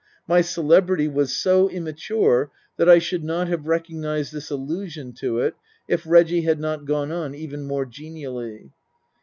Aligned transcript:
My 0.27 0.41
celebrity 0.41 1.07
was 1.07 1.31
so 1.37 1.69
immature 1.69 2.49
that 2.77 2.89
I 2.89 2.97
should 2.97 3.23
not 3.23 3.47
have 3.49 3.67
recognized 3.67 4.33
this 4.33 4.49
allusion 4.49 5.13
to 5.19 5.37
it 5.37 5.53
if 5.87 6.07
Reggie 6.07 6.41
had 6.41 6.59
not 6.59 6.85
gone 6.85 7.11
on 7.11 7.35
even 7.35 7.65
more 7.65 7.85
genially. 7.85 8.71